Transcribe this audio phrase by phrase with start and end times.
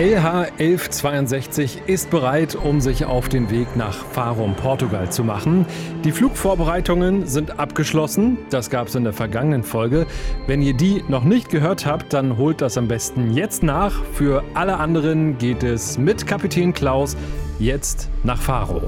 [0.00, 5.66] LH1162 ist bereit, um sich auf den Weg nach Farum, Portugal zu machen.
[6.04, 8.38] Die Flugvorbereitungen sind abgeschlossen.
[8.48, 10.06] Das gab es in der vergangenen Folge.
[10.46, 14.02] Wenn ihr die noch nicht gehört habt, dann holt das am besten jetzt nach.
[14.14, 17.14] Für alle anderen geht es mit Kapitän Klaus
[17.58, 18.80] jetzt nach Faro.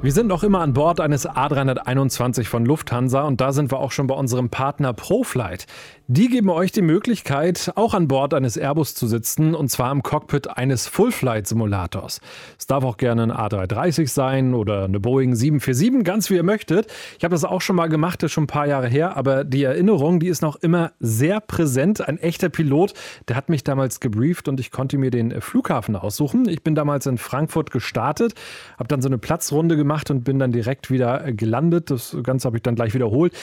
[0.00, 3.90] Wir sind noch immer an Bord eines A321 von Lufthansa und da sind wir auch
[3.90, 5.66] schon bei unserem Partner ProFlight.
[6.06, 10.04] Die geben euch die Möglichkeit, auch an Bord eines Airbus zu sitzen und zwar im
[10.04, 12.20] Cockpit eines Full-Flight-Simulators.
[12.56, 16.86] Es darf auch gerne ein A330 sein oder eine Boeing 747, ganz wie ihr möchtet.
[17.18, 19.42] Ich habe das auch schon mal gemacht, das ist schon ein paar Jahre her, aber
[19.42, 22.06] die Erinnerung, die ist noch immer sehr präsent.
[22.08, 22.94] Ein echter Pilot,
[23.26, 26.48] der hat mich damals gebrieft und ich konnte mir den Flughafen aussuchen.
[26.48, 28.34] Ich bin damals in Frankfurt gestartet,
[28.78, 31.90] habe dann so eine Platzrunde gemacht und bin dann direkt wieder gelandet.
[31.90, 33.34] Das Ganze habe ich dann gleich wiederholt.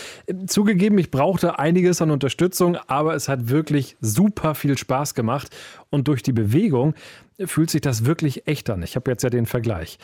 [0.47, 5.55] Zugegeben, ich brauchte einiges an Unterstützung aber es hat wirklich super viel Spaß gemacht
[5.89, 6.93] und durch die Bewegung
[7.45, 8.81] fühlt sich das wirklich echt an.
[8.83, 9.97] Ich habe jetzt ja den Vergleich.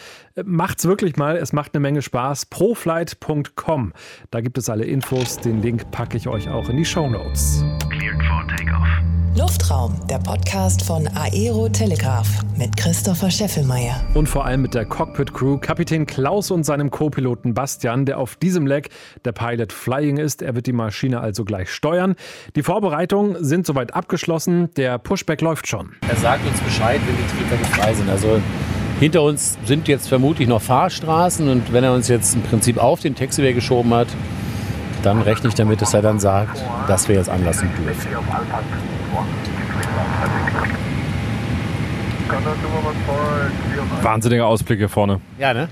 [0.43, 2.47] Macht's wirklich mal, es macht eine Menge Spaß.
[2.47, 3.93] Proflight.com.
[4.31, 5.37] Da gibt es alle Infos.
[5.37, 7.63] Den Link packe ich euch auch in die Show Notes.
[7.89, 9.10] Cleared for takeoff.
[9.37, 13.95] Luftraum, der Podcast von Aero Telegraph mit Christopher Scheffelmeier.
[14.13, 18.67] Und vor allem mit der Cockpit-Crew, Kapitän Klaus und seinem Co-Piloten Bastian, der auf diesem
[18.67, 18.89] Leck
[19.23, 20.41] der Pilot Flying ist.
[20.41, 22.15] Er wird die Maschine also gleich steuern.
[22.57, 24.69] Die Vorbereitungen sind soweit abgeschlossen.
[24.75, 25.91] Der Pushback läuft schon.
[26.09, 28.09] Er sagt uns Bescheid, wenn die Triebwerke frei sind.
[28.09, 28.41] Also
[28.99, 32.99] hinter uns sind jetzt vermutlich noch Fahrstraßen und wenn er uns jetzt im Prinzip auf
[32.99, 34.07] den Taxiway geschoben hat,
[35.03, 38.07] dann rechne ich damit, dass er dann sagt, dass wir jetzt anlassen dürfen.
[44.01, 45.19] Wahnsinniger Ausblick hier vorne.
[45.37, 45.67] Ja, ne?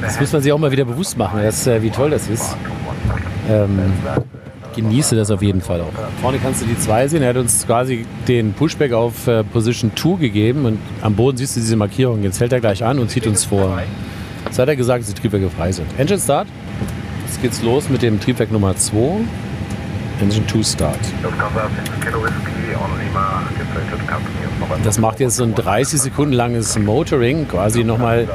[0.00, 2.56] Das muss man sich auch mal wieder bewusst machen, dass, äh, wie toll das ist.
[3.48, 3.92] Ähm,
[4.74, 5.92] genieße das auf jeden Fall auch.
[6.20, 7.22] Vorne kannst du die zwei sehen.
[7.22, 11.56] Er hat uns quasi den Pushback auf äh, Position 2 gegeben und am Boden siehst
[11.56, 12.22] du diese Markierung.
[12.22, 13.78] Jetzt fällt er gleich an und zieht uns vor.
[14.44, 15.86] Jetzt hat er gesagt, dass die Triebwerke frei sind.
[15.98, 16.48] Engine Start.
[17.26, 19.20] Jetzt geht's los mit dem Triebwerk Nummer 2.
[20.20, 20.98] Engine 2 Start.
[24.84, 28.28] Das macht jetzt so ein 30 Sekunden langes Motoring, quasi nochmal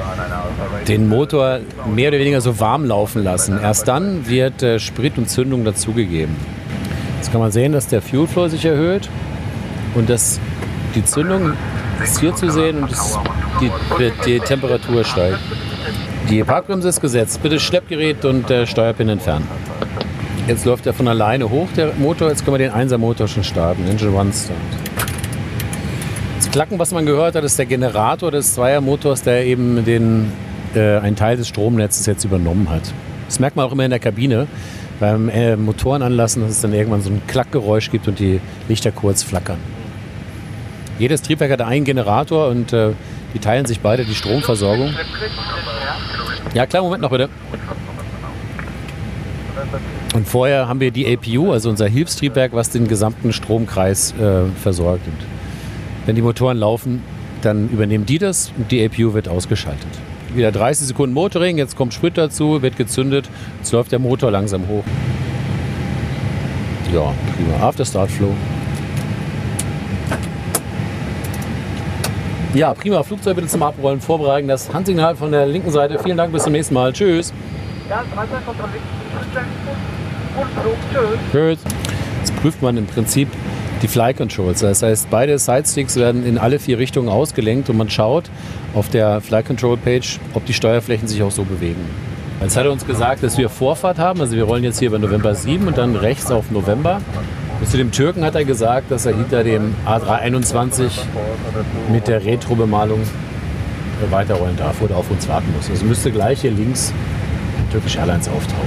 [0.87, 1.59] den Motor
[1.93, 3.59] mehr oder weniger so warm laufen lassen.
[3.61, 6.35] Erst dann wird äh, Sprit und Zündung dazugegeben.
[7.17, 9.09] Jetzt kann man sehen, dass der Fuel Flow sich erhöht
[9.95, 10.39] und dass
[10.95, 11.53] die Zündung
[12.03, 12.91] ist hier zu sehen und
[13.61, 13.71] die,
[14.25, 15.39] die, Temperatur steigt.
[16.29, 17.41] Die Parkbremse ist gesetzt.
[17.41, 19.47] Bitte Schleppgerät und äh, Steuerpin entfernen.
[20.47, 22.29] Jetzt läuft er von alleine hoch, der Motor.
[22.29, 23.87] Jetzt können wir den 1er Motor schon starten.
[23.87, 24.55] Engine One Start.
[26.37, 30.31] Das Klacken, was man gehört hat, ist der Generator des Zweiermotors, der eben den,
[30.75, 32.83] äh, einen Teil des Stromnetzes jetzt übernommen hat.
[33.25, 34.45] Das merkt man auch immer in der Kabine
[34.99, 39.23] beim äh, Motoren dass es dann irgendwann so ein Klackgeräusch gibt und die Lichter kurz
[39.23, 39.57] flackern.
[40.99, 42.91] Jedes Triebwerk hat einen Generator und äh,
[43.33, 44.93] die teilen sich beide die Stromversorgung.
[46.53, 47.29] Ja, klar, Moment noch bitte.
[50.15, 55.05] Und vorher haben wir die APU, also unser Hilfstriebwerk, was den gesamten Stromkreis äh, versorgt.
[55.05, 55.17] Und
[56.05, 57.03] wenn die Motoren laufen,
[57.41, 59.87] dann übernehmen die das und die APU wird ausgeschaltet.
[60.33, 64.67] Wieder 30 Sekunden Motoring, jetzt kommt Sprit dazu, wird gezündet, jetzt läuft der Motor langsam
[64.67, 64.83] hoch.
[66.93, 67.67] Ja, prima.
[67.67, 68.33] After Start Flow.
[72.53, 73.03] Ja, prima.
[73.03, 74.47] Flugzeug bitte zum Abrollen vorbereiten.
[74.47, 75.99] Das Handsignal von der linken Seite.
[75.99, 76.91] Vielen Dank, bis zum nächsten Mal.
[76.91, 77.31] Tschüss.
[77.89, 78.03] Ja,
[81.31, 81.59] Tschüss.
[82.19, 83.27] Jetzt prüft man im Prinzip
[83.81, 84.61] die Fly Controls.
[84.61, 88.29] Das heißt, beide Sidesticks werden in alle vier Richtungen ausgelenkt und man schaut
[88.73, 91.87] auf der Fly Control Page, ob die Steuerflächen sich auch so bewegen.
[92.41, 94.21] Jetzt hat er uns gesagt, dass wir Vorfahrt haben.
[94.21, 97.01] Also wir rollen jetzt hier bei November 7 und dann rechts auf November.
[97.69, 100.89] Zu dem Türken hat er gesagt, dass er hinter dem A321
[101.91, 103.01] mit der Retro-Bemalung
[104.09, 105.69] weiterrollen darf oder auf uns warten muss.
[105.69, 106.91] Also müsste gleich hier links
[107.71, 108.65] Turkish Airlines auftauchen.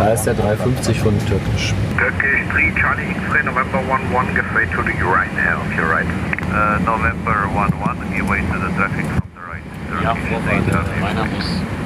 [0.00, 1.74] Da ist der 350 von Turkish.
[1.96, 6.06] Turkish 3 Charlie X-Ray November 11 give way to the right now, if you're right.
[6.50, 9.62] Uh, November 11 give way to the traffic from the right.
[9.88, 11.00] Turkish ja, Vorfahrt.
[11.00, 11.77] Meiner muss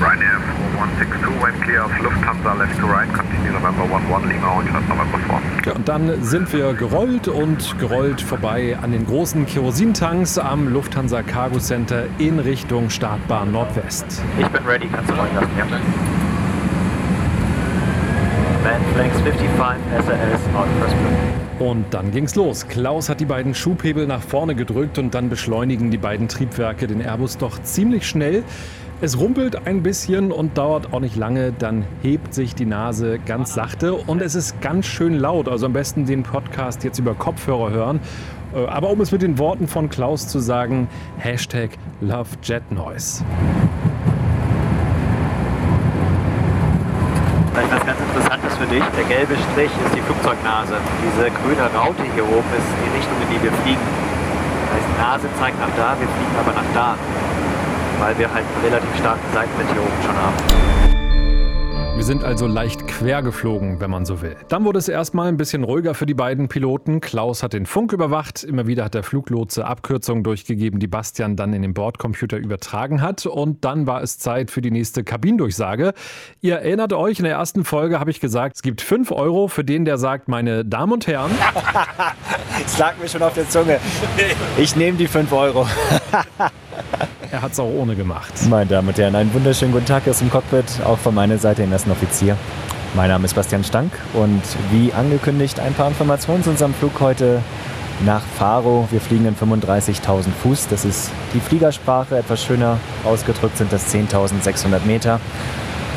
[0.00, 0.40] Ryanair
[0.76, 5.18] 4162, went clear of Lufthansa left to right, continue November 11, Lima und November
[5.62, 5.66] 4.
[5.66, 11.22] Ja, und dann sind wir gerollt und gerollt vorbei an den großen Kerosintanks am Lufthansa
[11.22, 14.22] Cargo Center in Richtung Startbahn Nordwest.
[14.38, 15.66] Ich bin ready, kannst du rollen lassen, ja?
[18.62, 20.96] Man flanks 55 SRS out first.
[21.58, 22.68] Und dann ging's los.
[22.68, 27.02] Klaus hat die beiden Schubhebel nach vorne gedrückt und dann beschleunigen die beiden Triebwerke den
[27.02, 28.44] Airbus doch ziemlich schnell.
[29.02, 33.54] Es rumpelt ein bisschen und dauert auch nicht lange, dann hebt sich die Nase ganz
[33.54, 35.48] sachte und es ist ganz schön laut.
[35.48, 38.00] Also am besten den Podcast jetzt über Kopfhörer hören
[38.52, 40.88] Äh, aber um es mit den Worten von Klaus zu sagen,
[41.18, 41.70] Hashtag
[42.02, 43.24] LoveJetNoise.
[47.54, 48.84] Vielleicht was ganz Interessantes für dich.
[48.98, 50.74] Der gelbe Strich ist die Flugzeugnase.
[51.06, 53.86] Diese grüne Raute hier oben ist die Richtung, in die wir fliegen.
[54.66, 56.96] Das heißt, Nase zeigt nach da, wir fliegen aber nach da.
[58.00, 60.80] Weil wir halt einen relativ starken Seitenwind hier oben schon haben.
[62.00, 64.34] Wir sind also leicht quer geflogen, wenn man so will.
[64.48, 67.02] Dann wurde es erstmal ein bisschen ruhiger für die beiden Piloten.
[67.02, 68.42] Klaus hat den Funk überwacht.
[68.42, 73.26] Immer wieder hat der Fluglotse Abkürzungen durchgegeben, die Bastian dann in den Bordcomputer übertragen hat.
[73.26, 75.92] Und dann war es Zeit für die nächste Kabindurchsage.
[76.40, 79.62] Ihr erinnert euch, in der ersten Folge habe ich gesagt, es gibt 5 Euro für
[79.62, 81.32] den, der sagt, meine Damen und Herren.
[82.64, 83.78] Es lag mir schon auf der Zunge.
[84.58, 85.66] Ich nehme die 5 Euro.
[87.32, 88.32] Er hat es auch ohne gemacht.
[88.48, 91.62] Meine Damen und Herren, einen wunderschönen guten Tag aus dem Cockpit, auch von meiner Seite,
[91.62, 92.36] den ersten Offizier.
[92.94, 94.42] Mein Name ist Bastian Stank und
[94.72, 97.40] wie angekündigt ein paar Informationen zu unserem Flug heute
[98.04, 98.88] nach Faro.
[98.90, 100.66] Wir fliegen in 35.000 Fuß.
[100.68, 102.18] Das ist die Fliegersprache.
[102.18, 105.20] Etwas schöner ausgedrückt sind das 10.600 Meter.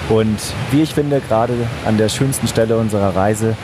[0.09, 0.39] Und
[0.69, 1.53] wie ich finde, gerade
[1.88, 3.56] an der schönsten Stelle unserer Reise,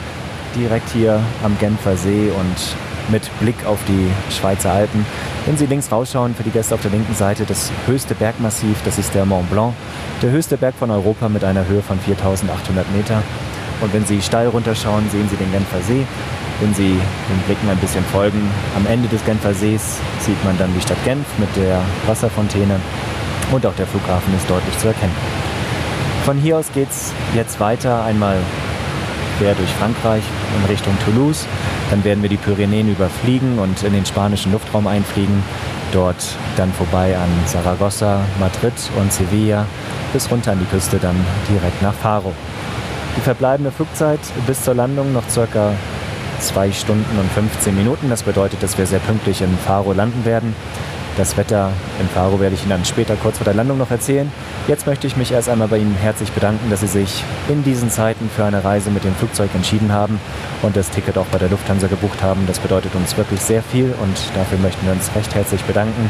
[0.56, 5.06] direkt hier am Genfer See und mit Blick auf die Schweizer Alpen.
[5.46, 8.98] Wenn Sie links rausschauen, für die Gäste auf der linken Seite, das höchste Bergmassiv, das
[8.98, 9.74] ist der Mont Blanc,
[10.20, 13.22] der höchste Berg von Europa mit einer Höhe von 4800 Meter.
[13.80, 16.06] Und wenn Sie steil runterschauen, sehen Sie den Genfer See.
[16.60, 20.74] Wenn Sie den Blicken ein bisschen folgen, am Ende des Genfer Sees sieht man dann
[20.74, 22.78] die Stadt Genf mit der Wasserfontäne
[23.50, 25.14] und auch der Flughafen ist deutlich zu erkennen.
[26.26, 28.36] Von hier aus geht es jetzt weiter einmal
[29.40, 30.22] quer durch Frankreich
[30.54, 31.46] in Richtung Toulouse.
[31.88, 35.42] Dann werden wir die Pyrenäen überfliegen und in den spanischen Luftraum einfliegen.
[35.92, 39.64] Dort dann vorbei an Saragossa, Madrid und Sevilla
[40.12, 41.16] bis runter an die Küste, dann
[41.48, 42.32] direkt nach Faro.
[43.16, 45.72] Die verbleibende Flugzeit bis zur Landung noch circa
[46.40, 48.10] 2 Stunden und 15 Minuten.
[48.10, 50.54] Das bedeutet, dass wir sehr pünktlich in Faro landen werden.
[51.16, 54.30] Das Wetter in Faro werde ich Ihnen dann später kurz vor der Landung noch erzählen.
[54.68, 57.90] Jetzt möchte ich mich erst einmal bei Ihnen herzlich bedanken, dass Sie sich in diesen
[57.90, 60.20] Zeiten für eine Reise mit dem Flugzeug entschieden haben
[60.62, 62.46] und das Ticket auch bei der Lufthansa gebucht haben.
[62.46, 66.08] Das bedeutet uns wirklich sehr viel und dafür möchten wir uns recht herzlich bedanken.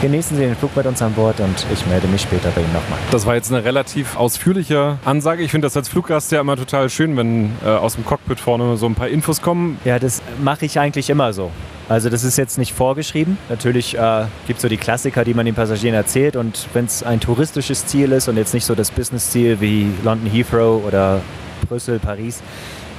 [0.00, 2.72] Genießen Sie den Flug mit uns an Bord und ich melde mich später bei Ihnen
[2.72, 2.98] nochmal.
[3.10, 5.42] Das war jetzt eine relativ ausführliche Ansage.
[5.42, 8.78] Ich finde das als Fluggast ja immer total schön, wenn äh, aus dem Cockpit vorne
[8.78, 9.78] so ein paar Infos kommen.
[9.84, 11.50] Ja, das mache ich eigentlich immer so.
[11.90, 13.36] Also das ist jetzt nicht vorgeschrieben.
[13.48, 16.36] Natürlich äh, gibt es so die Klassiker, die man den Passagieren erzählt.
[16.36, 20.30] Und wenn es ein touristisches Ziel ist und jetzt nicht so das Business-Ziel wie London
[20.30, 21.20] Heathrow oder
[21.68, 22.42] Brüssel, Paris,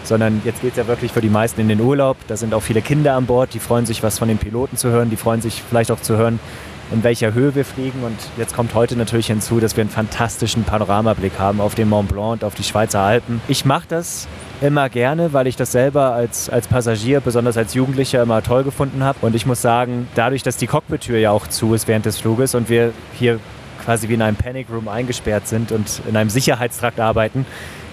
[0.04, 2.18] sondern jetzt geht es ja wirklich für die meisten in den Urlaub.
[2.28, 4.90] Da sind auch viele Kinder an Bord, die freuen sich, was von den Piloten zu
[4.90, 5.10] hören.
[5.10, 6.42] Die freuen sich vielleicht auch zu hören,
[6.92, 8.04] in welcher Höhe wir fliegen.
[8.04, 12.10] Und jetzt kommt heute natürlich hinzu, dass wir einen fantastischen Panoramablick haben auf den Mont
[12.10, 13.42] Blanc und auf die Schweizer Alpen.
[13.48, 14.28] Ich mache das
[14.62, 19.04] immer gerne, weil ich das selber als, als Passagier, besonders als Jugendlicher, immer toll gefunden
[19.04, 19.18] habe.
[19.22, 22.56] Und ich muss sagen, dadurch, dass die Cockpit-Tür ja auch zu ist während des Fluges
[22.56, 23.40] und wir hier
[23.84, 27.46] quasi wie in einem Panic Room eingesperrt sind und in einem Sicherheitstrakt arbeiten,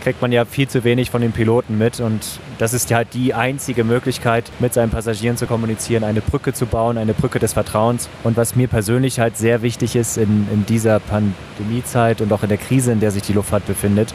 [0.02, 2.00] kriegt man ja viel zu wenig von den Piloten mit.
[2.00, 6.52] Und das ist ja halt die einzige Möglichkeit, mit seinen Passagieren zu kommunizieren, eine Brücke
[6.52, 8.08] zu bauen, eine Brücke des Vertrauens.
[8.24, 12.48] Und was mir persönlich halt sehr wichtig ist in, in dieser Pandemiezeit und auch in
[12.48, 14.14] der Krise, in der sich die Luftfahrt befindet,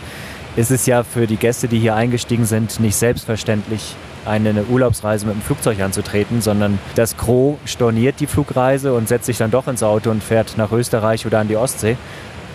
[0.55, 5.35] ist es ja für die Gäste, die hier eingestiegen sind, nicht selbstverständlich, eine Urlaubsreise mit
[5.35, 9.83] dem Flugzeug anzutreten, sondern das Gros storniert die Flugreise und setzt sich dann doch ins
[9.83, 11.97] Auto und fährt nach Österreich oder an die Ostsee.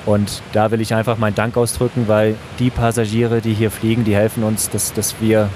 [0.07, 4.17] Und da will ich einfach meinen Dank ausdrücken, weil die Passagiere, die hier fliegen, die
[4.17, 5.51] helfen uns, dass, dass wir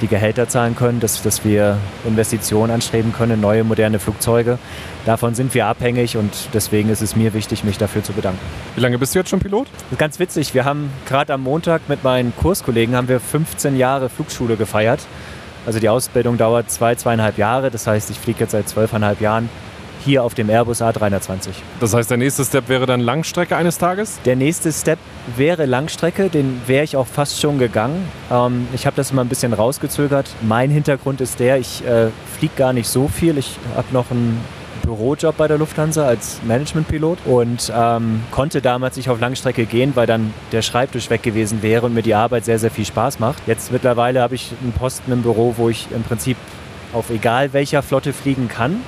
[0.00, 4.58] die Gehälter zahlen können, dass, dass wir Investitionen anstreben können, neue moderne Flugzeuge.
[5.06, 8.40] Davon sind wir abhängig und deswegen ist es mir wichtig, mich dafür zu bedanken.
[8.74, 9.68] Wie lange bist du jetzt schon Pilot?
[9.96, 14.56] Ganz witzig, wir haben gerade am Montag mit meinen Kurskollegen haben wir 15 Jahre Flugschule
[14.56, 15.00] gefeiert.
[15.66, 17.70] Also die Ausbildung dauert zwei, zweieinhalb Jahre.
[17.70, 19.48] Das heißt, ich fliege jetzt seit zwölfeinhalb Jahren
[20.04, 21.50] hier auf dem Airbus A320.
[21.80, 24.20] Das heißt, der nächste Step wäre dann Langstrecke eines Tages?
[24.24, 24.98] Der nächste Step
[25.36, 28.06] wäre Langstrecke, den wäre ich auch fast schon gegangen.
[28.30, 30.28] Ähm, ich habe das immer ein bisschen rausgezögert.
[30.42, 33.38] Mein Hintergrund ist der, ich äh, fliege gar nicht so viel.
[33.38, 34.40] Ich habe noch einen
[34.84, 40.06] Bürojob bei der Lufthansa als Managementpilot und ähm, konnte damals nicht auf Langstrecke gehen, weil
[40.06, 43.42] dann der Schreibtisch weg gewesen wäre und mir die Arbeit sehr, sehr viel Spaß macht.
[43.46, 46.36] Jetzt mittlerweile habe ich einen Posten im Büro, wo ich im Prinzip
[46.92, 48.80] auf egal welcher Flotte fliegen kann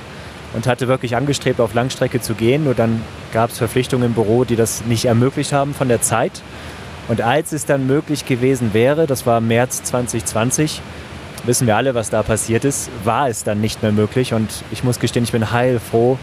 [0.53, 2.63] und hatte wirklich angestrebt, auf Langstrecke zu gehen.
[2.63, 3.01] Nur dann
[3.33, 6.41] gab es Verpflichtungen im Büro, die das nicht ermöglicht haben von der Zeit.
[7.07, 10.81] Und als es dann möglich gewesen wäre, das war März 2020,
[11.45, 14.33] wissen wir alle, was da passiert ist, war es dann nicht mehr möglich.
[14.33, 16.17] Und ich muss gestehen, ich bin heilfroh,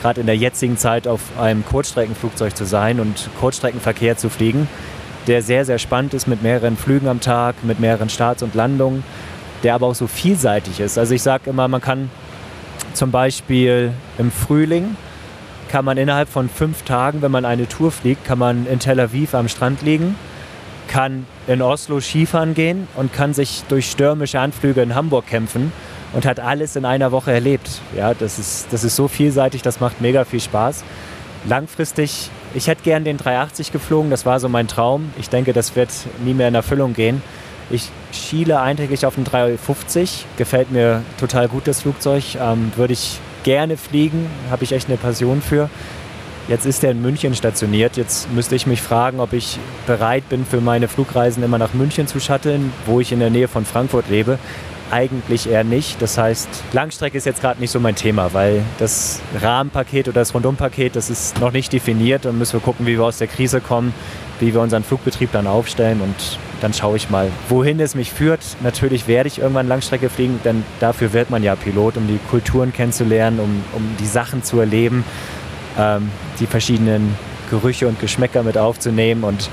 [0.00, 4.68] gerade in der jetzigen Zeit auf einem Kurzstreckenflugzeug zu sein und Kurzstreckenverkehr zu fliegen,
[5.26, 9.04] der sehr, sehr spannend ist mit mehreren Flügen am Tag, mit mehreren Starts und Landungen,
[9.62, 10.98] der aber auch so vielseitig ist.
[10.98, 12.10] Also ich sage immer, man kann
[12.94, 14.96] zum Beispiel im Frühling
[15.72, 19.00] kann man innerhalb von fünf Tagen, wenn man eine Tour fliegt, kann man in Tel
[19.00, 20.16] Aviv am Strand liegen,
[20.86, 25.72] kann in Oslo Skifahren gehen und kann sich durch stürmische Anflüge in Hamburg kämpfen
[26.12, 27.80] und hat alles in einer Woche erlebt.
[27.96, 30.84] Ja, das ist, das ist so vielseitig, das macht mega viel Spaß.
[31.44, 35.12] Langfristig, ich hätte gern den 380 geflogen, das war so mein Traum.
[35.18, 35.90] Ich denke, das wird
[36.24, 37.22] nie mehr in Erfüllung gehen.
[37.70, 43.18] Ich schiele eigentlich auf den 350, gefällt mir total gut das Flugzeug, ähm, würde ich
[43.42, 45.70] gerne fliegen, habe ich echt eine Passion für.
[46.48, 47.96] Jetzt ist er in München stationiert.
[47.96, 52.08] Jetzt müsste ich mich fragen, ob ich bereit bin, für meine Flugreisen immer nach München
[52.08, 54.38] zu shutteln, wo ich in der Nähe von Frankfurt lebe.
[54.90, 56.02] Eigentlich eher nicht.
[56.02, 60.34] Das heißt, Langstrecke ist jetzt gerade nicht so mein Thema, weil das Rahmenpaket oder das
[60.34, 62.24] Rundumpaket, das ist noch nicht definiert.
[62.24, 63.94] Dann müssen wir gucken, wie wir aus der Krise kommen,
[64.40, 68.40] wie wir unseren Flugbetrieb dann aufstellen und dann schaue ich mal, wohin es mich führt.
[68.62, 72.72] Natürlich werde ich irgendwann Langstrecke fliegen, denn dafür wird man ja Pilot, um die Kulturen
[72.72, 75.04] kennenzulernen, um, um die Sachen zu erleben,
[75.78, 76.10] ähm,
[76.42, 77.16] die verschiedenen
[77.50, 79.48] Gerüche und Geschmäcker mit aufzunehmen und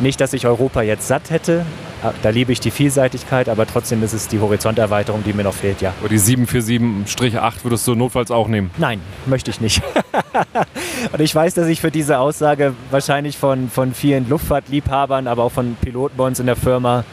[0.00, 1.64] nicht, dass ich Europa jetzt satt hätte,
[2.02, 5.54] Ah, da liebe ich die Vielseitigkeit, aber trotzdem ist es die Horizonterweiterung, die mir noch
[5.54, 5.94] fehlt, ja.
[5.98, 8.70] Aber die 747-8 würdest du notfalls auch nehmen?
[8.76, 9.82] Nein, möchte ich nicht.
[11.12, 15.52] Und ich weiß, dass ich für diese Aussage wahrscheinlich von, von vielen Luftfahrtliebhabern, aber auch
[15.52, 17.04] von Piloten bei uns in der Firma,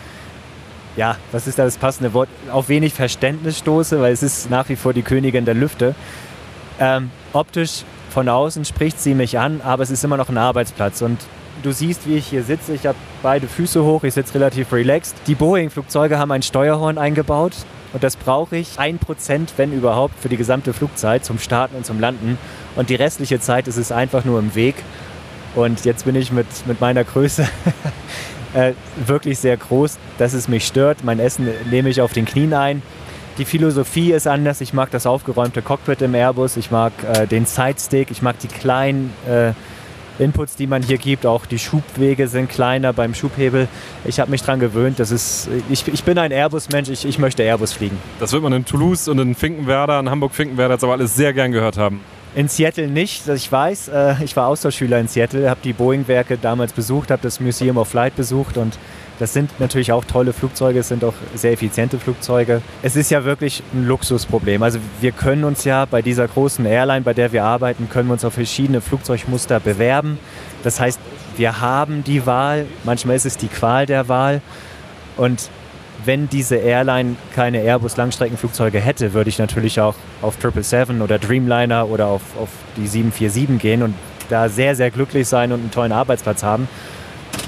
[0.98, 4.68] ja, was ist da das passende Wort, auf wenig Verständnis stoße, weil es ist nach
[4.68, 5.96] wie vor die Königin der Lüfte.
[6.80, 11.02] Ähm, optisch von außen spricht sie mich an, aber es ist immer noch ein Arbeitsplatz
[11.02, 11.20] und
[11.62, 12.74] Du siehst, wie ich hier sitze.
[12.74, 14.04] Ich habe beide Füße hoch.
[14.04, 15.16] Ich sitze relativ relaxed.
[15.28, 17.54] Die Boeing-Flugzeuge haben ein Steuerhorn eingebaut.
[17.94, 21.86] Und das brauche ich ein Prozent, wenn überhaupt, für die gesamte Flugzeit zum Starten und
[21.86, 22.38] zum Landen.
[22.76, 24.76] Und die restliche Zeit ist es einfach nur im Weg.
[25.56, 27.48] Und jetzt bin ich mit, mit meiner Größe
[28.54, 28.74] äh,
[29.06, 31.04] wirklich sehr groß, dass es mich stört.
[31.04, 32.82] Mein Essen nehme ich auf den Knien ein.
[33.40, 34.62] Die Philosophie ist anders.
[34.62, 36.56] Ich mag das aufgeräumte Cockpit im Airbus.
[36.56, 38.12] Ich mag äh, den Sidestick.
[38.12, 39.54] Ich mag die kleinen äh,
[40.22, 41.26] Inputs, die man hier gibt.
[41.26, 43.68] Auch die Schubwege sind kleiner beim Schubhebel.
[44.06, 45.00] Ich habe mich daran gewöhnt.
[45.00, 46.90] Das ist, ich, ich bin ein Airbus-Mensch.
[46.90, 47.98] Ich, ich möchte Airbus fliegen.
[48.20, 51.52] Das wird man in Toulouse und in Finkenwerder, in Hamburg-Finkenwerder jetzt aber alles sehr gern
[51.52, 52.02] gehört haben.
[52.36, 53.88] In Seattle nicht, ich weiß.
[53.88, 57.88] Äh, ich war Austauschschüler in Seattle, habe die Boeing-Werke damals besucht, habe das Museum of
[57.88, 58.78] Flight besucht und
[59.20, 62.62] das sind natürlich auch tolle Flugzeuge, es sind auch sehr effiziente Flugzeuge.
[62.82, 64.64] Es ist ja wirklich ein Luxusproblem.
[64.64, 68.14] Also wir können uns ja bei dieser großen Airline, bei der wir arbeiten, können wir
[68.14, 70.18] uns auf verschiedene Flugzeugmuster bewerben.
[70.64, 71.00] Das heißt,
[71.38, 74.42] wir haben die Wahl, manchmal ist es die Qual der Wahl.
[75.16, 75.50] Und
[76.06, 82.08] wenn diese Airline keine Airbus-Langstreckenflugzeuge hätte, würde ich natürlich auch auf 777 oder Dreamliner oder
[82.08, 83.96] auf, auf die 747 gehen und
[84.30, 86.68] da sehr, sehr glücklich sein und einen tollen Arbeitsplatz haben.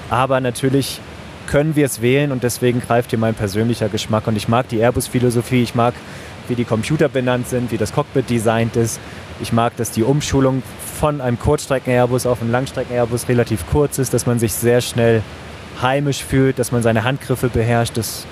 [0.10, 1.02] Aber natürlich
[1.48, 4.28] können wir es wählen und deswegen greift hier mein persönlicher Geschmack.
[4.28, 5.94] Und ich mag die Airbus-Philosophie, ich mag,
[6.48, 9.00] wie die Computer benannt sind, wie das Cockpit designt ist.
[9.42, 10.64] Ich mag, dass die Umschulung
[11.00, 15.22] von einem Kurzstrecken-Airbus auf einen Langstrecken-Airbus relativ kurz ist, dass man sich sehr schnell
[15.82, 17.98] heimisch fühlt, dass man seine Handgriffe beherrscht.
[17.98, 18.26] Das,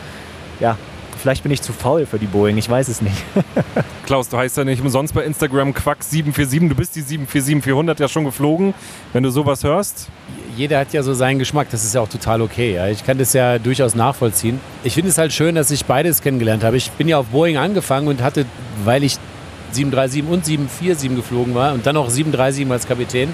[0.60, 0.77] ja,
[1.24, 3.15] vielleicht bin ich zu faul für die Boeing, ich weiß es nicht.
[4.06, 6.68] Klaus, du heißt ja nicht umsonst bei Instagram Quack 747.
[6.68, 8.74] Du bist die 747-400 ja schon geflogen.
[9.13, 10.10] Wenn du sowas hörst,
[10.58, 12.75] jeder hat ja so seinen Geschmack, das ist ja auch total okay.
[12.75, 12.89] Ja.
[12.89, 14.60] Ich kann das ja durchaus nachvollziehen.
[14.84, 16.75] Ich finde es halt schön, dass ich beides kennengelernt habe.
[16.75, 18.46] Ich bin ja auf Boeing angefangen und hatte,
[18.84, 19.18] weil ich
[19.72, 23.34] 737 und 747 geflogen war und dann auch 737 als Kapitän,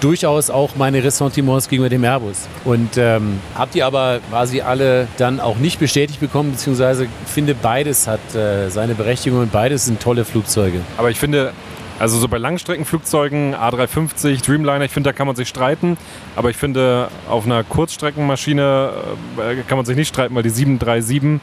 [0.00, 2.48] durchaus auch meine Ressentiments gegenüber dem Airbus.
[2.64, 8.06] Und ähm, habe die aber quasi alle dann auch nicht bestätigt bekommen, beziehungsweise finde beides
[8.06, 10.80] hat äh, seine Berechtigung und beides sind tolle Flugzeuge.
[10.96, 11.52] Aber ich finde,
[11.98, 15.96] also so bei Langstreckenflugzeugen, A350, Dreamliner, ich finde, da kann man sich streiten.
[16.34, 18.90] Aber ich finde, auf einer Kurzstreckenmaschine
[19.38, 21.40] äh, kann man sich nicht streiten, weil die 737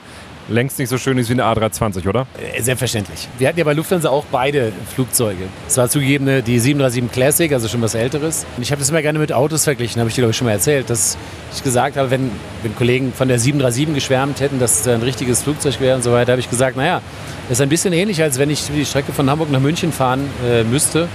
[0.50, 2.28] längst nicht so schön ist wie eine A320, oder?
[2.56, 3.28] Äh, selbstverständlich.
[3.38, 5.44] Wir hatten ja bei Lufthansa auch beide Flugzeuge.
[5.68, 8.46] Es war zugegeben die 737 Classic, also schon was Älteres.
[8.58, 10.46] Und ich habe das immer gerne mit Autos verglichen, habe ich dir, glaube ich, schon
[10.46, 11.18] mal erzählt, dass
[11.56, 12.32] ich gesagt habe, wenn,
[12.62, 16.12] wenn Kollegen von der 737 geschwärmt hätten, dass es ein richtiges Flugzeug wäre und so
[16.12, 17.02] weiter, habe ich gesagt, naja,
[17.50, 20.30] das ist ein bisschen ähnlich, als wenn ich die Strecke von Hamburg nach München fahren
[20.46, 21.08] äh, müsste.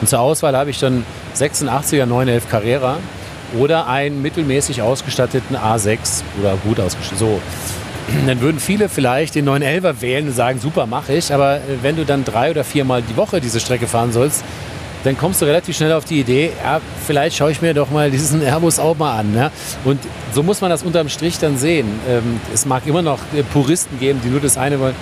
[0.00, 1.04] Und zur Auswahl habe ich dann
[1.36, 2.98] 86er 911 Carrera
[3.58, 7.18] oder einen mittelmäßig ausgestatteten A6 oder gut ausgestattet.
[7.18, 7.40] So
[8.26, 11.32] dann würden viele vielleicht den 911er wählen und sagen, super, mache ich.
[11.32, 14.44] Aber äh, wenn du dann drei oder viermal die Woche diese Strecke fahren sollst,
[15.04, 18.10] dann kommst du relativ schnell auf die Idee, ja, vielleicht schaue ich mir doch mal
[18.10, 19.34] diesen Airbus auch mal an.
[19.36, 19.52] Ja?
[19.84, 20.00] Und
[20.32, 21.86] so muss man das unterm Strich dann sehen.
[22.08, 24.96] Ähm, es mag immer noch äh, Puristen geben, die nur das eine wollen.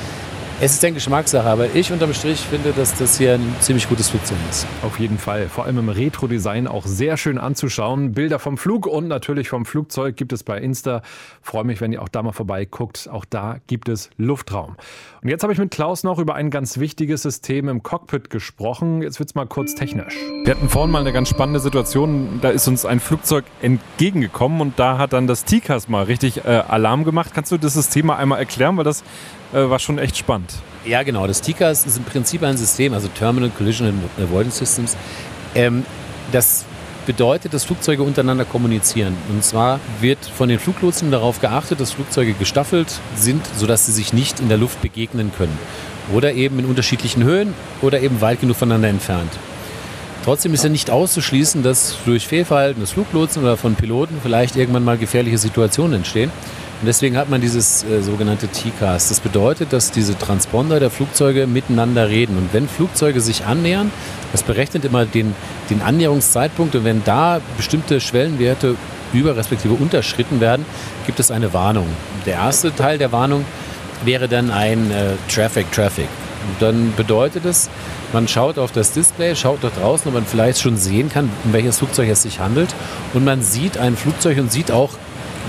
[0.64, 4.08] Es ist eine Geschmackssache, aber ich unterm Strich finde, dass das hier ein ziemlich gutes
[4.08, 4.66] Flugzeug ist.
[4.82, 5.50] Auf jeden Fall.
[5.50, 8.12] Vor allem im Retro-Design auch sehr schön anzuschauen.
[8.12, 11.02] Bilder vom Flug und natürlich vom Flugzeug gibt es bei Insta.
[11.42, 13.10] Freue mich, wenn ihr auch da mal vorbeiguckt.
[13.12, 14.76] Auch da gibt es Luftraum.
[15.20, 19.02] Und jetzt habe ich mit Klaus noch über ein ganz wichtiges System im Cockpit gesprochen.
[19.02, 20.16] Jetzt wird es mal kurz technisch.
[20.44, 22.38] Wir hatten vorhin mal eine ganz spannende Situation.
[22.40, 26.62] Da ist uns ein Flugzeug entgegengekommen und da hat dann das TICAS mal richtig äh,
[26.66, 27.32] Alarm gemacht.
[27.34, 29.04] Kannst du das System mal einmal erklären, weil das
[29.54, 30.54] war schon echt spannend.
[30.84, 31.26] Ja, genau.
[31.26, 34.96] Das TICAS ist im Prinzip ein System, also Terminal Collision Avoidance Systems.
[35.54, 35.84] Ähm,
[36.32, 36.64] das
[37.06, 39.16] bedeutet, dass Flugzeuge untereinander kommunizieren.
[39.30, 44.12] Und zwar wird von den Fluglotsen darauf geachtet, dass Flugzeuge gestaffelt sind, sodass sie sich
[44.12, 45.56] nicht in der Luft begegnen können.
[46.12, 49.30] Oder eben in unterschiedlichen Höhen oder eben weit genug voneinander entfernt.
[50.24, 54.84] Trotzdem ist ja nicht auszuschließen, dass durch Fehlverhalten des Fluglotsen oder von Piloten vielleicht irgendwann
[54.84, 56.30] mal gefährliche Situationen entstehen.
[56.80, 59.08] Und deswegen hat man dieses äh, sogenannte TCAS.
[59.08, 62.36] Das bedeutet, dass diese Transponder der Flugzeuge miteinander reden.
[62.36, 63.90] Und wenn Flugzeuge sich annähern,
[64.32, 65.34] das berechnet immer den,
[65.70, 66.74] den Annäherungszeitpunkt.
[66.74, 68.76] Und wenn da bestimmte Schwellenwerte
[69.12, 70.66] über respektive unterschritten werden,
[71.06, 71.86] gibt es eine Warnung.
[72.26, 73.44] Der erste Teil der Warnung
[74.04, 76.08] wäre dann ein äh, Traffic Traffic.
[76.48, 77.70] Und dann bedeutet es,
[78.12, 81.52] man schaut auf das Display, schaut dort draußen, ob man vielleicht schon sehen kann, um
[81.52, 82.74] welches Flugzeug es sich handelt.
[83.14, 84.90] Und man sieht ein Flugzeug und sieht auch,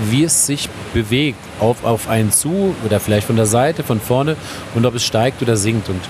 [0.04, 4.36] wie es sich bewegt, auf, auf einen zu oder vielleicht von der Seite, von vorne
[4.74, 5.88] und ob es steigt oder sinkt.
[5.88, 6.00] Und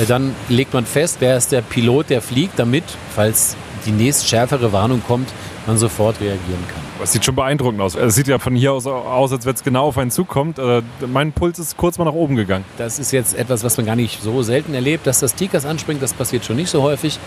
[0.00, 2.84] äh, dann legt man fest, wer ist der Pilot, der fliegt, damit,
[3.14, 3.56] falls
[3.86, 5.28] die nächst schärfere Warnung kommt,
[5.66, 6.82] man sofort reagieren kann.
[6.98, 7.94] Das sieht schon beeindruckend aus.
[7.94, 10.58] Es sieht ja von hier aus aus, als wenn es genau auf einen zukommt.
[10.58, 12.64] Äh, mein Puls ist kurz mal nach oben gegangen.
[12.76, 15.06] Das ist jetzt etwas, was man gar nicht so selten erlebt.
[15.06, 17.18] Dass das Tikas anspringt, das passiert schon nicht so häufig.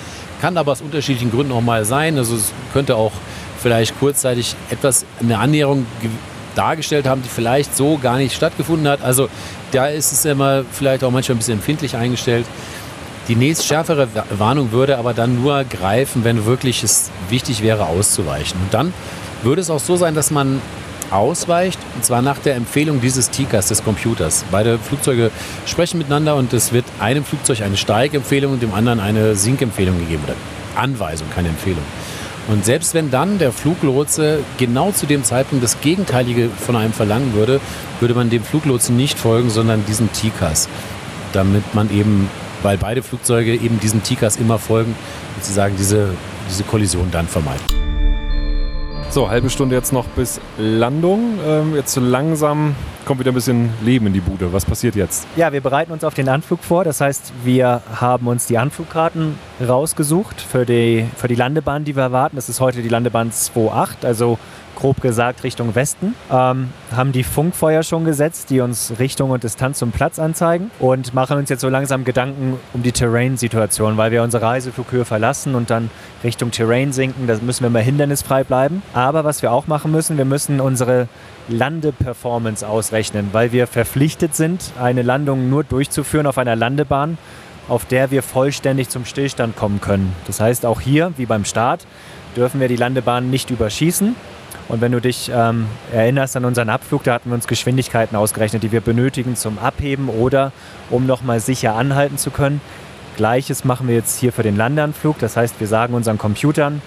[0.42, 2.18] Kann aber aus unterschiedlichen Gründen auch mal sein.
[2.18, 3.14] Also es könnte auch
[3.62, 5.86] vielleicht kurzzeitig etwas eine Annäherung
[6.56, 9.02] dargestellt haben, die vielleicht so gar nicht stattgefunden hat.
[9.02, 9.30] Also
[9.72, 12.46] da ist es immer vielleicht auch manchmal ein bisschen empfindlich eingestellt.
[13.28, 18.60] Die nächst schärfere Warnung würde aber dann nur greifen, wenn wirklich es wichtig wäre, auszuweichen.
[18.62, 18.94] Und dann
[19.44, 20.62] würde es auch so sein, dass man
[21.12, 24.46] ausweicht, und zwar nach der Empfehlung dieses Tikas, des Computers.
[24.50, 25.30] Beide Flugzeuge
[25.66, 30.24] sprechen miteinander und es wird einem Flugzeug eine Steigempfehlung und dem anderen eine Sinkempfehlung gegeben.
[30.26, 30.36] Oder
[30.76, 31.84] Anweisung, keine Empfehlung.
[32.52, 37.34] Und selbst wenn dann der Fluglotse genau zu dem Zeitpunkt das Gegenteilige von einem verlangen
[37.34, 37.62] würde,
[38.02, 40.68] würde man dem Fluglotsen nicht folgen, sondern diesem TICAS.
[41.32, 42.30] Damit man eben,
[42.62, 44.96] weil beide Flugzeuge eben diesen TICAS immer folgen,
[45.40, 46.10] sozusagen diese,
[46.50, 47.81] diese Kollision dann vermeiden.
[49.12, 51.38] So, halbe Stunde jetzt noch bis Landung.
[51.46, 54.54] Ähm, jetzt langsam kommt wieder ein bisschen Leben in die Bude.
[54.54, 55.28] Was passiert jetzt?
[55.36, 56.86] Ja, wir bereiten uns auf den Anflug vor.
[56.86, 62.04] Das heißt, wir haben uns die Anflugkarten rausgesucht für die, für die Landebahn, die wir
[62.04, 62.38] erwarten.
[62.38, 64.40] Das ist heute die Landebahn 2.8, also
[64.82, 66.16] grob gesagt Richtung Westen.
[66.32, 71.14] Ähm, haben die Funkfeuer schon gesetzt, die uns Richtung und Distanz zum Platz anzeigen und
[71.14, 75.70] machen uns jetzt so langsam Gedanken um die Terrain-Situation, weil wir unsere Reiseflughöhe verlassen und
[75.70, 75.92] dann
[76.24, 77.28] Richtung Terrain sinken.
[77.28, 78.82] Da müssen wir mal hindernisfrei bleiben.
[78.94, 81.08] Aber was wir auch machen müssen, wir müssen unsere
[81.48, 87.20] Landeperformance ausrechnen, weil wir verpflichtet sind, eine Landung nur durchzuführen auf einer Landebahn,
[87.68, 90.16] auf der wir vollständig zum Stillstand kommen können.
[90.26, 91.86] Das heißt, auch hier, wie beim Start,
[92.36, 94.16] dürfen wir die Landebahn nicht überschießen.
[94.72, 98.64] Und wenn du dich ähm, erinnerst an unseren Abflug, da hatten wir uns Geschwindigkeiten ausgerechnet,
[98.64, 100.54] die wir benötigen zum Abheben oder
[100.90, 102.62] um nochmal sicher anhalten zu können.
[103.18, 105.20] Gleiches machen wir jetzt hier für den Landeanflug.
[105.20, 106.82] Das heißt, wir sagen unseren Computern,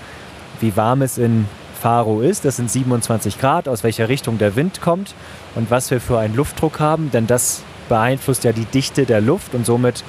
[0.60, 1.46] wie warm es in
[1.78, 2.46] Faro ist.
[2.46, 5.14] Das sind 27 Grad, aus welcher Richtung der Wind kommt
[5.54, 9.54] und was wir für einen Luftdruck haben, denn das beeinflusst ja die Dichte der Luft
[9.54, 10.04] und somit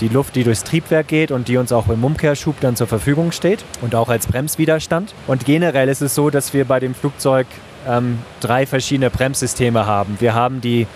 [0.00, 3.32] die Luft, die durchs Triebwerk geht und die uns auch im Umkehrschub dann zur Verfügung
[3.32, 5.14] steht und auch als Bremswiderstand.
[5.26, 7.46] Und generell ist es so, dass wir bei dem Flugzeug
[7.86, 10.16] ähm, drei verschiedene Bremssysteme haben.
[10.20, 10.86] Wir haben die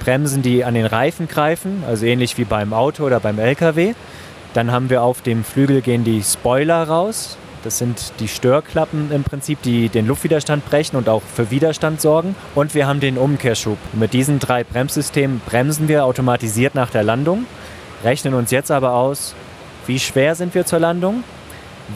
[0.00, 3.94] Bremsen, die an den Reifen greifen, also ähnlich wie beim Auto oder beim LKW.
[4.54, 7.38] Dann haben wir auf dem Flügel gehen die Spoiler raus.
[7.64, 12.34] Das sind die Störklappen im Prinzip, die den Luftwiderstand brechen und auch für Widerstand sorgen.
[12.56, 13.78] Und wir haben den Umkehrschub.
[13.92, 17.46] Mit diesen drei Bremssystemen bremsen wir automatisiert nach der Landung
[18.04, 19.34] rechnen uns jetzt aber aus,
[19.86, 21.24] wie schwer sind wir zur Landung,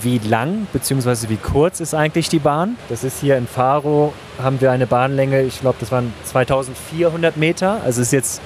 [0.01, 1.29] wie lang bzw.
[1.29, 2.77] wie kurz ist eigentlich die Bahn.
[2.89, 7.81] Das ist hier in Faro, haben wir eine Bahnlänge, ich glaube, das waren 2400 Meter.
[7.85, 8.41] Also ist jetzt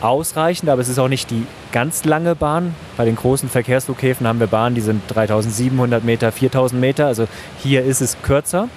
[0.00, 2.74] ausreichend, aber es ist auch nicht die ganz lange Bahn.
[2.96, 7.06] Bei den großen Verkehrsflughäfen haben wir Bahnen, die sind 3700 Meter, 4000 Meter.
[7.06, 7.26] Also
[7.62, 8.68] hier ist es kürzer.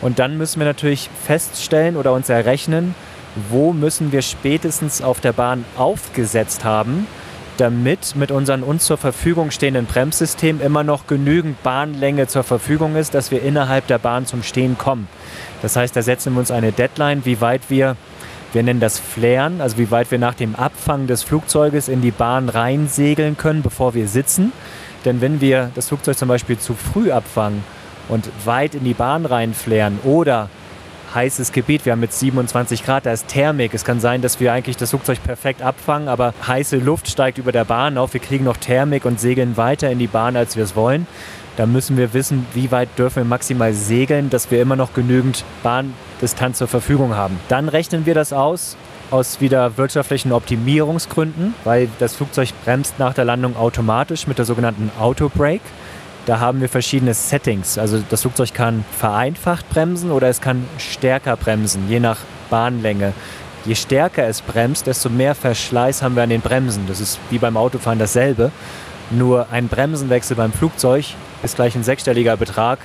[0.00, 2.94] Und dann müssen wir natürlich feststellen oder uns errechnen,
[3.48, 7.06] wo müssen wir spätestens auf der Bahn aufgesetzt haben,
[7.56, 13.14] damit mit unseren uns zur Verfügung stehenden Bremssystemen immer noch genügend Bahnlänge zur Verfügung ist,
[13.14, 15.08] dass wir innerhalb der Bahn zum Stehen kommen.
[15.62, 17.96] Das heißt, da setzen wir uns eine Deadline, wie weit wir
[18.52, 22.12] Wir nennen das Flären, also wie weit wir nach dem Abfangen des Flugzeuges in die
[22.12, 24.52] Bahn reinsegeln können, bevor wir sitzen.
[25.04, 27.64] Denn wenn wir das Flugzeug zum Beispiel zu früh abfangen
[28.08, 30.50] und weit in die Bahn reinflären oder
[31.14, 31.84] heißes Gebiet.
[31.84, 33.74] Wir haben jetzt 27 Grad, da ist Thermik.
[33.74, 37.52] Es kann sein, dass wir eigentlich das Flugzeug perfekt abfangen, aber heiße Luft steigt über
[37.52, 38.14] der Bahn auf.
[38.14, 41.06] Wir kriegen noch Thermik und segeln weiter in die Bahn, als wir es wollen.
[41.56, 45.44] Da müssen wir wissen, wie weit dürfen wir maximal segeln, dass wir immer noch genügend
[45.62, 47.38] Bahndistanz zur Verfügung haben.
[47.48, 48.76] Dann rechnen wir das aus
[49.10, 54.90] aus wieder wirtschaftlichen Optimierungsgründen, weil das Flugzeug bremst nach der Landung automatisch mit der sogenannten
[54.98, 55.60] Autobrake.
[56.26, 57.76] Da haben wir verschiedene Settings.
[57.76, 63.12] Also das Flugzeug kann vereinfacht bremsen oder es kann stärker bremsen, je nach Bahnlänge.
[63.66, 66.86] Je stärker es bremst, desto mehr Verschleiß haben wir an den Bremsen.
[66.86, 68.52] Das ist wie beim Autofahren dasselbe.
[69.10, 71.06] Nur ein Bremsenwechsel beim Flugzeug
[71.42, 72.78] ist gleich ein sechsstelliger Betrag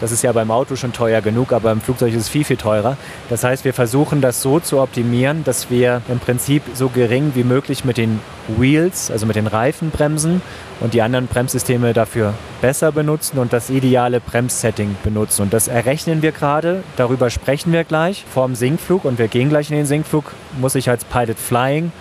[0.00, 2.56] das ist ja beim Auto schon teuer genug, aber im Flugzeug ist es viel, viel
[2.56, 2.96] teurer.
[3.28, 7.44] Das heißt, wir versuchen das so zu optimieren, dass wir im Prinzip so gering wie
[7.44, 8.20] möglich mit den
[8.56, 10.40] Wheels, also mit den Reifen bremsen
[10.80, 15.42] und die anderen Bremssysteme dafür besser benutzen und das ideale Bremssetting benutzen.
[15.42, 19.70] Und das errechnen wir gerade, darüber sprechen wir gleich vorm Sinkflug und wir gehen gleich
[19.70, 21.92] in den Sinkflug, muss ich als Pilot Flying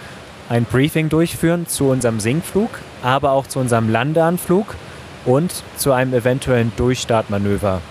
[0.50, 2.70] ein Briefing durchführen zu unserem Sinkflug,
[3.04, 4.76] aber auch zu unserem Landeanflug
[5.28, 7.82] und zu einem eventuellen Durchstartmanöver.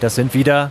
[0.00, 0.70] Das sind wieder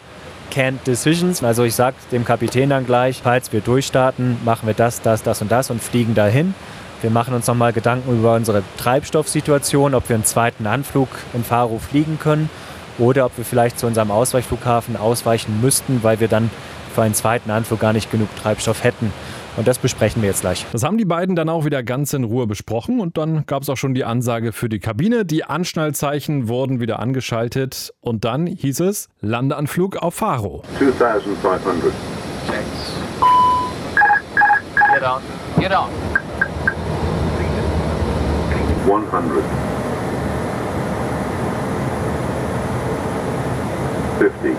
[0.49, 1.43] Canned Decisions.
[1.43, 5.41] Also ich sage dem Kapitän dann gleich, falls wir durchstarten, machen wir das, das, das
[5.41, 6.55] und das und fliegen dahin.
[7.01, 11.77] Wir machen uns nochmal Gedanken über unsere Treibstoffsituation, ob wir einen zweiten Anflug in Faro
[11.77, 12.49] fliegen können
[12.97, 16.49] oder ob wir vielleicht zu unserem Ausweichflughafen ausweichen müssten, weil wir dann
[16.95, 19.13] für einen zweiten Anflug gar nicht genug Treibstoff hätten.
[19.57, 20.67] Und das besprechen wir jetzt gleich.
[20.71, 23.69] Das haben die beiden dann auch wieder ganz in Ruhe besprochen und dann gab es
[23.69, 25.25] auch schon die Ansage für die Kabine.
[25.25, 30.61] Die Anschnallzeichen wurden wieder angeschaltet und dann hieß es Landeanflug auf Faro.
[30.77, 31.91] 2500.
[34.93, 35.21] Get on.
[35.59, 35.89] Get on.
[38.85, 39.43] 100.
[44.19, 44.55] 50,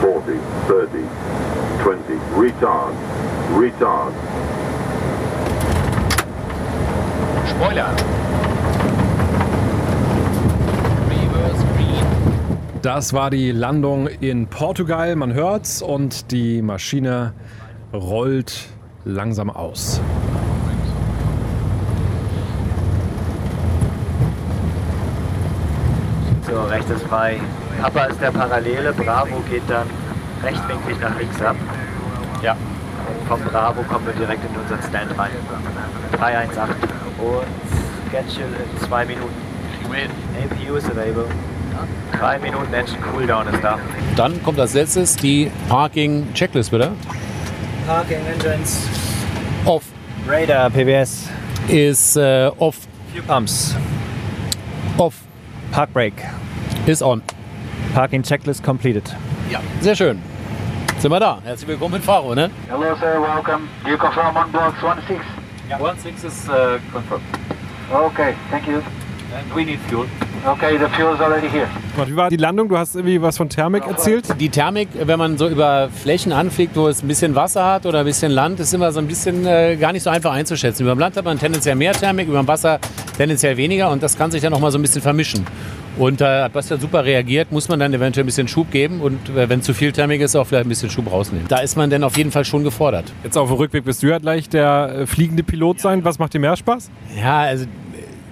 [0.00, 1.00] 40, 30,
[1.82, 2.20] 20.
[2.36, 2.92] Retard.
[3.58, 4.12] Retard.
[7.48, 7.88] Spoiler.
[11.08, 12.04] Reverse green.
[12.82, 17.32] Das war die Landung in Portugal, man hört's und die Maschine
[17.94, 18.68] rollt
[19.06, 20.02] langsam aus.
[26.46, 27.40] So, rechts ist frei.
[27.80, 29.86] Papa ist der Parallele, Bravo geht dann
[30.42, 31.56] rechtwinklig nach links ab.
[32.42, 32.56] Ja.
[33.28, 35.30] Vom Bravo kommen wir direkt in unseren Stand rein.
[36.12, 36.62] 318
[37.18, 39.34] und Schedule in zwei Minuten.
[39.90, 41.26] APU ist available.
[42.18, 43.78] Drei Minuten Engine Cooldown ist da.
[44.16, 46.92] Dann kommt als letztes die Parking-Checklist wieder.
[47.86, 48.86] Parking Engines,
[49.64, 49.84] Off
[50.28, 51.28] Radar, PBS,
[51.68, 52.76] ist äh, off,
[53.12, 53.74] Fuel Pumps,
[54.96, 55.14] off
[55.72, 56.22] Park Brake,
[56.86, 57.22] ist on.
[57.94, 59.04] Parking Checklist completed.
[59.50, 60.20] Ja, sehr schön.
[61.00, 61.38] Sind wir da.
[61.42, 62.50] Herzlich willkommen in Faro, ne?
[62.68, 63.18] Hello, sir.
[63.22, 63.66] Welcome.
[63.82, 65.80] Do you confirm on blocks 1-6?
[65.80, 67.22] One six is uh, confirmed.
[67.90, 68.82] Okay, thank you.
[69.34, 70.04] And we need fuel.
[70.46, 71.68] Okay, the fuel is already here.
[72.04, 72.68] Wie war die Landung?
[72.68, 74.38] Du hast irgendwie was von Thermik erzählt.
[74.38, 78.00] Die Thermik, wenn man so über Flächen anfliegt, wo es ein bisschen Wasser hat oder
[78.00, 80.82] ein bisschen Land, ist immer so ein bisschen äh, gar nicht so einfach einzuschätzen.
[80.82, 82.78] Über dem Land hat man tendenziell mehr Thermik, über dem Wasser
[83.16, 85.46] tendenziell weniger und das kann sich dann noch mal so ein bisschen vermischen.
[85.98, 89.28] Und da hat Bastian super reagiert, muss man dann eventuell ein bisschen Schub geben und
[89.30, 91.46] äh, wenn zu viel Thermik ist, auch vielleicht ein bisschen Schub rausnehmen.
[91.48, 93.12] Da ist man dann auf jeden Fall schon gefordert.
[93.24, 96.04] Jetzt auf dem Rückweg bist du ja gleich der äh, fliegende Pilot sein.
[96.04, 96.90] Was macht dir mehr Spaß?
[97.20, 97.66] Ja, also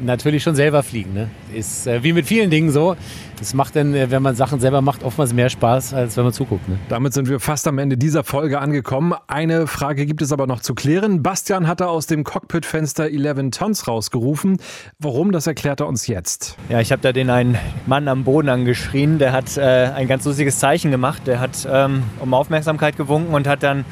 [0.00, 1.12] natürlich schon selber fliegen.
[1.12, 1.28] Ne?
[1.54, 2.96] Ist äh, wie mit vielen Dingen so.
[3.40, 6.32] Es macht dann, äh, wenn man Sachen selber macht, oftmals mehr Spaß, als wenn man
[6.32, 6.68] zuguckt.
[6.68, 6.78] Ne?
[6.88, 9.14] Damit sind wir fast am Ende dieser Folge angekommen.
[9.26, 11.22] Eine Frage gibt es aber noch zu klären.
[11.22, 14.58] Bastian hatte aus dem Cockpitfenster 11 Tons rausgerufen.
[14.98, 16.56] Warum, das erklärt er uns jetzt.
[16.68, 19.61] Ja, ich habe da den einen Mann am Boden angeschrien, der hat äh,
[19.94, 21.22] ein ganz lustiges Zeichen gemacht.
[21.26, 23.84] Der hat ähm, um Aufmerksamkeit gewunken und hat dann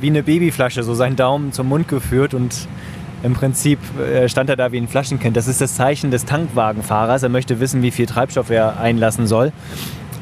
[0.00, 2.68] wie eine Babyflasche so seinen Daumen zum Mund geführt und
[3.26, 5.36] im Prinzip äh, stand er da wie ein Flaschenkind.
[5.36, 7.24] Das ist das Zeichen des Tankwagenfahrers.
[7.24, 9.52] Er möchte wissen, wie viel Treibstoff er einlassen soll.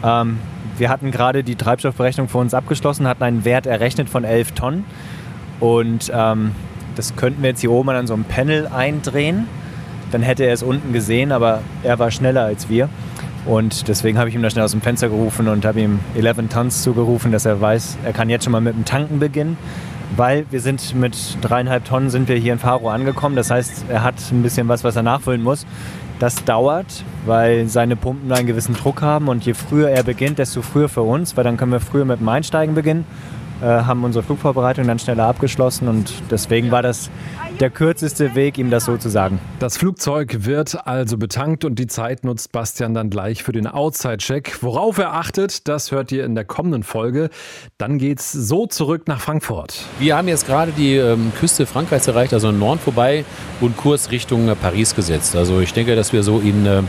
[0.03, 0.38] Ähm,
[0.79, 4.87] wir hatten gerade die Treibstoffberechnung für uns abgeschlossen, hatten einen Wert errechnet von 11 Tonnen.
[5.61, 6.53] Und ähm,
[6.97, 9.49] das könnten wir jetzt hier oben an so einem Panel eindrehen.
[10.11, 12.88] Dann hätte er es unten gesehen, aber er war schneller als wir.
[13.45, 16.49] Und deswegen habe ich ihm da schnell aus dem Fenster gerufen und habe ihm 11
[16.49, 19.59] Tons zugerufen, dass er weiß, er kann jetzt schon mal mit dem Tanken beginnen.
[20.16, 23.35] Weil wir sind mit dreieinhalb Tonnen sind wir hier in Faro angekommen.
[23.35, 25.66] Das heißt, er hat ein bisschen was, was er nachfüllen muss.
[26.20, 30.62] Das dauert, weil seine Pumpen einen gewissen Druck haben und je früher er beginnt, desto
[30.62, 33.05] früher für uns, weil dann können wir früher mit dem Einsteigen beginnen.
[33.64, 37.09] Äh, haben unsere Flugvorbereitung dann schneller abgeschlossen und deswegen war das
[37.61, 39.38] der kürzeste Weg, ihm das so zu sagen.
[39.59, 44.59] Das Flugzeug wird also betankt und die Zeit nutzt Bastian dann gleich für den Outside-Check.
[44.61, 47.31] Worauf er achtet, das hört ihr in der kommenden Folge.
[47.79, 49.85] Dann geht's so zurück nach Frankfurt.
[49.98, 53.24] Wir haben jetzt gerade die ähm, Küste Frankreichs erreicht, also im Norden vorbei
[53.62, 55.37] und Kurs Richtung äh, Paris gesetzt.
[55.37, 56.83] Also ich denke, dass wir so in äh,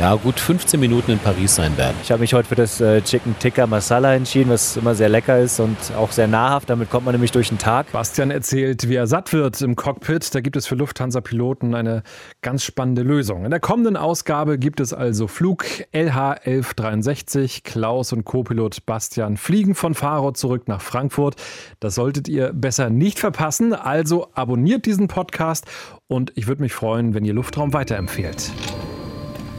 [0.00, 1.94] ja, gut 15 Minuten in Paris sein werden.
[2.02, 5.38] Ich habe mich heute für das äh, Chicken Tikka Masala entschieden, was immer sehr lecker
[5.38, 6.70] ist und auch sehr nahrhaft.
[6.70, 7.92] Damit kommt man nämlich durch den Tag.
[7.92, 10.34] Bastian erzählt, wie er satt wird im Cockpit.
[10.34, 12.02] Da gibt es für Lufthansa-Piloten eine
[12.40, 13.44] ganz spannende Lösung.
[13.44, 17.62] In der kommenden Ausgabe gibt es also Flug LH 1163.
[17.62, 21.36] Klaus und Co-Pilot Bastian fliegen von Faro zurück nach Frankfurt.
[21.78, 23.74] Das solltet ihr besser nicht verpassen.
[23.74, 25.66] Also abonniert diesen Podcast
[26.08, 28.50] und ich würde mich freuen, wenn ihr Luftraum weiterempfehlt.